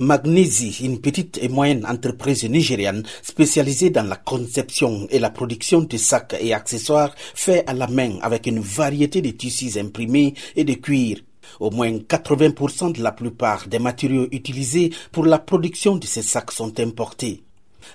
[0.00, 5.96] Magnesi, une petite et moyenne entreprise nigériane spécialisée dans la conception et la production de
[5.96, 10.74] sacs et accessoires faits à la main avec une variété de tissus imprimés et de
[10.74, 11.18] cuir.
[11.58, 16.52] Au moins 80% de la plupart des matériaux utilisés pour la production de ces sacs
[16.52, 17.42] sont importés.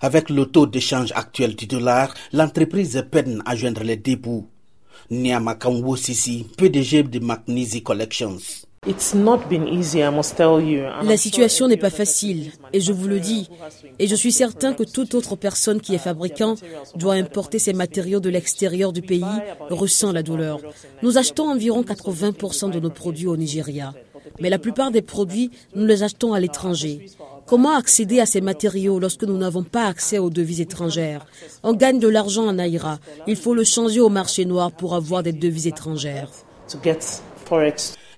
[0.02, 4.44] Avec le taux d'échange actuel du dollar, l'entreprise peine à joindre les débuts.
[5.10, 5.58] Niama
[5.96, 8.40] Sisi, PDG de Magnesi Collections.
[11.04, 13.50] La situation n'est pas facile, et je vous le dis.
[14.00, 16.56] Et je suis certain que toute autre personne qui est fabricant
[16.96, 19.24] doit importer ses matériaux de l'extérieur du pays
[19.70, 20.60] ressent la douleur.
[21.02, 23.94] Nous achetons environ 80% de nos produits au Nigeria,
[24.42, 27.06] mais la plupart des produits, nous les achetons à l'étranger.
[27.46, 31.26] Comment accéder à ces matériaux lorsque nous n'avons pas accès aux devises étrangères
[31.64, 33.00] On gagne de l'argent en Naira.
[33.28, 36.30] Il faut le changer au marché noir pour avoir des devises étrangères.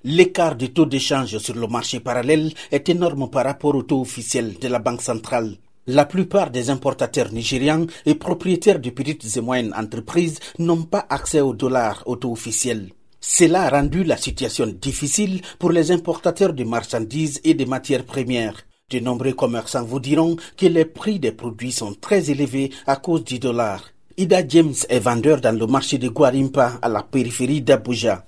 [0.07, 4.53] L'écart du taux d'échange sur le marché parallèle est énorme par rapport au taux officiel
[4.61, 5.57] de la Banque centrale.
[5.87, 11.41] La plupart des importateurs nigérians et propriétaires de petites et moyennes entreprises n'ont pas accès
[11.41, 12.91] au dollar au taux officiel.
[13.20, 18.62] Cela a rendu la situation difficile pour les importateurs de marchandises et de matières premières.
[18.91, 23.23] De nombreux commerçants vous diront que les prix des produits sont très élevés à cause
[23.23, 23.81] du dollar.
[24.17, 28.23] Ida James est vendeur dans le marché de Guarimpa à la périphérie d'Abuja.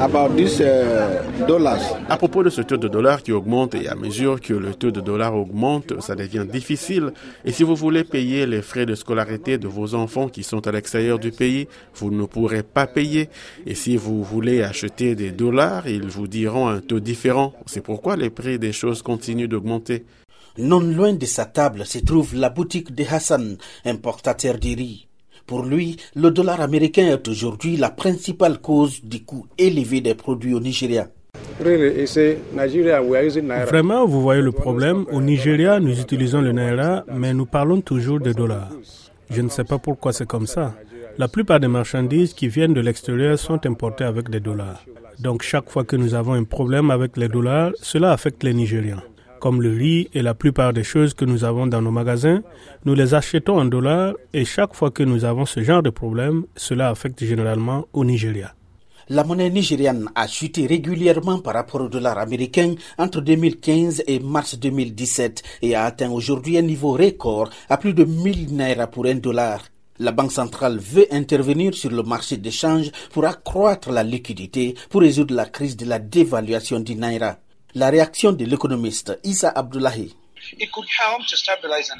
[0.00, 0.06] Uh,
[2.08, 4.90] à propos de ce taux de dollar qui augmente et à mesure que le taux
[4.90, 7.12] de dollar augmente, ça devient difficile.
[7.44, 10.72] Et si vous voulez payer les frais de scolarité de vos enfants qui sont à
[10.72, 13.28] l'extérieur du pays, vous ne pourrez pas payer.
[13.66, 17.52] Et si vous voulez acheter des dollars, ils vous diront un taux différent.
[17.66, 20.06] C'est pourquoi les prix des choses continuent d'augmenter.
[20.56, 25.09] Non loin de sa table se trouve la boutique de Hassan, importateur de riz.
[25.50, 30.54] Pour lui, le dollar américain est aujourd'hui la principale cause du coût élevé des produits
[30.54, 31.08] au Nigeria.
[33.66, 35.06] Vraiment, vous voyez le problème.
[35.10, 38.70] Au Nigeria, nous utilisons le naira, mais nous parlons toujours de dollars.
[39.28, 40.72] Je ne sais pas pourquoi c'est comme ça.
[41.18, 44.84] La plupart des marchandises qui viennent de l'extérieur sont importées avec des dollars.
[45.18, 49.02] Donc chaque fois que nous avons un problème avec les dollars, cela affecte les Nigérians
[49.40, 52.42] comme le riz et la plupart des choses que nous avons dans nos magasins,
[52.84, 56.44] nous les achetons en dollars et chaque fois que nous avons ce genre de problème,
[56.54, 58.54] cela affecte généralement au Nigeria.
[59.08, 64.56] La monnaie nigériane a chuté régulièrement par rapport au dollar américain entre 2015 et mars
[64.56, 69.16] 2017 et a atteint aujourd'hui un niveau record à plus de 1000 naira pour un
[69.16, 69.62] dollar.
[69.98, 75.34] La Banque centrale veut intervenir sur le marché d'échange pour accroître la liquidité pour résoudre
[75.34, 77.36] la crise de la dévaluation du naira.
[77.74, 80.16] La réaction de l'économiste Issa Abdullahi.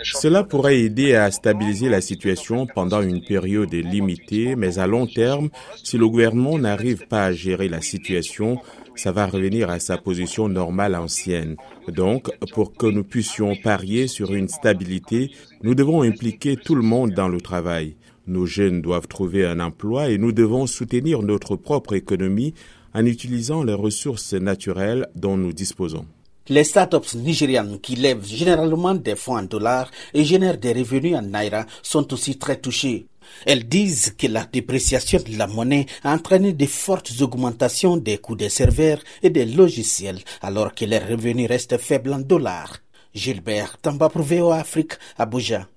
[0.03, 5.51] Cela pourrait aider à stabiliser la situation pendant une période limitée, mais à long terme,
[5.85, 8.59] si le gouvernement n'arrive pas à gérer la situation,
[8.97, 11.57] ça va revenir à sa position normale ancienne.
[11.87, 15.31] Donc, pour que nous puissions parier sur une stabilité,
[15.63, 17.97] nous devons impliquer tout le monde dans le travail.
[18.27, 22.55] Nos jeunes doivent trouver un emploi et nous devons soutenir notre propre économie
[22.95, 26.07] en utilisant les ressources naturelles dont nous disposons.
[26.49, 31.23] Les startups nigérianes qui lèvent généralement des fonds en dollars et génèrent des revenus en
[31.23, 33.07] naira sont aussi très touchées.
[33.47, 38.35] Elles disent que la dépréciation de la monnaie a entraîné de fortes augmentations des coûts
[38.35, 42.79] des serveurs et des logiciels alors que les revenus restent faibles en dollars.
[43.15, 45.69] Gilbert Tamba pour Afrique, Abuja.